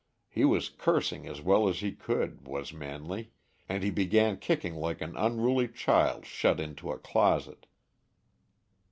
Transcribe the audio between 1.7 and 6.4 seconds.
he could was Manley, and he began kicking like an unruly child